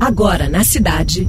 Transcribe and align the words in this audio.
Agora 0.00 0.48
na 0.48 0.64
cidade. 0.64 1.28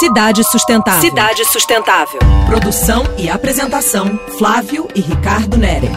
Cidade 0.00 0.42
Sustentável. 0.42 1.00
Cidade 1.00 1.44
Sustentável. 1.44 2.18
Produção 2.44 3.04
e 3.16 3.30
apresentação: 3.30 4.18
Flávio 4.36 4.88
e 4.96 5.00
Ricardo 5.00 5.56
Nere. 5.56 5.88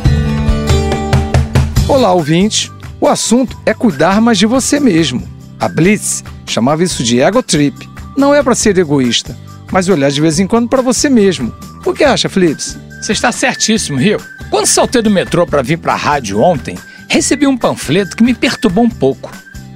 Olá, 1.90 2.14
ouvinte. 2.14 2.72
O 3.02 3.08
assunto 3.08 3.58
é 3.66 3.74
cuidar 3.74 4.22
mais 4.22 4.38
de 4.38 4.46
você 4.46 4.80
mesmo. 4.80 5.28
A 5.60 5.68
Blitz 5.68 6.24
chamava 6.46 6.84
isso 6.84 7.04
de 7.04 7.20
ego 7.20 7.42
trip. 7.42 7.90
Não 8.16 8.32
é 8.34 8.44
para 8.44 8.54
ser 8.54 8.78
egoísta, 8.78 9.36
mas 9.72 9.90
olhar 9.90 10.12
de 10.12 10.22
vez 10.22 10.40
em 10.40 10.46
quando 10.46 10.70
para 10.70 10.84
você 10.84 11.10
mesmo. 11.10 11.52
O 11.84 11.94
que 11.94 12.04
acha, 12.04 12.30
Flips? 12.30 12.78
Você 13.02 13.12
está 13.12 13.32
certíssimo, 13.32 13.98
Rio. 13.98 14.20
Quando 14.52 14.68
saltei 14.68 15.02
do 15.02 15.10
metrô 15.10 15.48
para 15.48 15.64
vir 15.64 15.80
para 15.80 15.94
a 15.94 15.98
rádio 15.98 16.40
ontem, 16.40 16.78
recebi 17.10 17.48
um 17.48 17.58
panfleto 17.58 18.16
que 18.16 18.24
me 18.24 18.36
perturbou 18.36 18.84
um 18.84 18.90
pouco. 18.90 19.32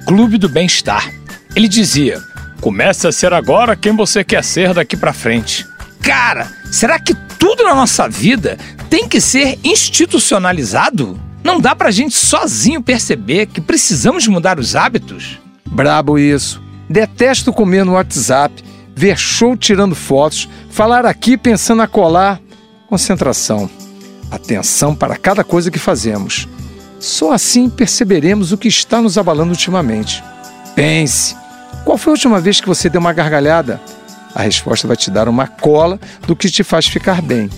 Clube 0.06 0.38
do 0.38 0.48
Bem-Estar. 0.48 1.19
Ele 1.60 1.68
dizia: 1.68 2.22
Comece 2.58 3.06
a 3.06 3.12
ser 3.12 3.34
agora 3.34 3.76
quem 3.76 3.94
você 3.94 4.24
quer 4.24 4.42
ser 4.42 4.72
daqui 4.72 4.96
para 4.96 5.12
frente. 5.12 5.66
Cara, 6.00 6.50
será 6.72 6.98
que 6.98 7.12
tudo 7.38 7.64
na 7.64 7.74
nossa 7.74 8.08
vida 8.08 8.56
tem 8.88 9.06
que 9.06 9.20
ser 9.20 9.58
institucionalizado? 9.62 11.20
Não 11.44 11.60
dá 11.60 11.76
pra 11.76 11.90
gente 11.90 12.16
sozinho 12.16 12.82
perceber 12.82 13.44
que 13.44 13.60
precisamos 13.60 14.26
mudar 14.26 14.58
os 14.58 14.74
hábitos? 14.74 15.38
Brabo 15.66 16.18
isso. 16.18 16.62
Detesto 16.88 17.52
comer 17.52 17.84
no 17.84 17.92
WhatsApp, 17.92 18.64
ver 18.96 19.18
show 19.18 19.54
tirando 19.54 19.94
fotos, 19.94 20.48
falar 20.70 21.04
aqui 21.04 21.36
pensando 21.36 21.82
a 21.82 21.86
colar. 21.86 22.40
Concentração. 22.88 23.68
Atenção 24.30 24.94
para 24.94 25.14
cada 25.14 25.44
coisa 25.44 25.70
que 25.70 25.78
fazemos. 25.78 26.48
Só 26.98 27.32
assim 27.32 27.68
perceberemos 27.68 28.50
o 28.50 28.56
que 28.56 28.68
está 28.68 29.02
nos 29.02 29.18
abalando 29.18 29.50
ultimamente. 29.50 30.24
Pense. 30.74 31.39
Qual 31.84 31.98
foi 31.98 32.12
a 32.12 32.14
última 32.14 32.40
vez 32.40 32.60
que 32.60 32.68
você 32.68 32.88
deu 32.88 33.00
uma 33.00 33.12
gargalhada? 33.12 33.80
A 34.34 34.42
resposta 34.42 34.86
vai 34.86 34.96
te 34.96 35.10
dar 35.10 35.28
uma 35.28 35.46
cola 35.46 35.98
do 36.26 36.36
que 36.36 36.50
te 36.50 36.62
faz 36.62 36.86
ficar 36.86 37.20
bem. 37.20 37.50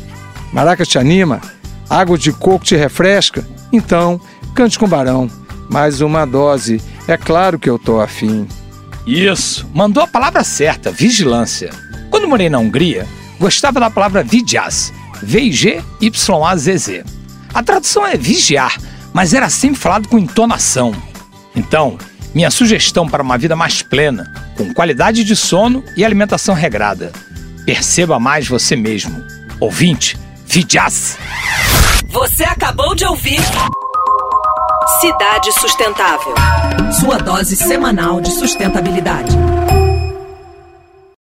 Maraca 0.53 0.85
te 0.85 0.99
anima? 0.99 1.41
Água 1.89 2.17
de 2.17 2.33
coco 2.33 2.65
te 2.65 2.77
refresca? 2.77 3.47
Então, 3.73 4.21
cante 4.55 4.79
com 4.79 4.89
barão. 4.89 5.31
Mais 5.69 6.01
uma 6.01 6.27
dose. 6.27 6.81
É 7.07 7.17
claro 7.17 7.59
que 7.59 7.69
eu 7.69 7.79
tô 7.79 8.01
afim. 8.01 8.47
Isso, 9.07 9.69
mandou 9.75 10.03
a 10.03 10.07
palavra 10.07 10.45
certa, 10.45 10.91
vigilância. 10.91 11.71
Quando 12.11 12.29
morei 12.29 12.49
na 12.49 12.59
Hungria, 12.59 13.07
gostava 13.39 13.81
da 13.81 13.91
palavra 13.91 14.23
vigyaz, 14.23 14.93
V-I-G-Y-A-Z-Z. 15.23 17.05
A 17.53 17.63
tradução 17.63 18.07
é 18.07 18.17
vigiar, 18.17 18.79
mas 19.13 19.35
era 19.35 19.51
sempre 19.51 19.81
falado 19.81 20.09
com 20.09 20.19
entonação. 20.19 20.95
Então, 21.55 21.99
minha 22.35 22.51
sugestão 22.51 23.09
para 23.09 23.23
uma 23.23 23.37
vida 23.37 23.55
mais 23.55 23.83
plena, 23.83 24.33
com 24.57 24.73
qualidade 24.73 25.25
de 25.25 25.37
sono 25.37 25.85
e 25.97 26.05
alimentação 26.05 26.55
regrada. 26.55 27.13
Perceba 27.65 28.19
mais 28.19 28.49
você 28.49 28.75
mesmo. 28.75 29.23
Ouvinte, 29.61 30.19
vigyaz! 30.47 31.19
Você 32.09 32.45
acabou 32.45 32.95
de 32.95 33.05
ouvir 33.05 33.41
Cidade 35.01 35.53
Sustentável. 35.53 36.35
Sua 37.01 37.19
dose 37.19 37.57
semanal 37.57 38.21
de 38.21 38.31
sustentabilidade. 38.31 39.37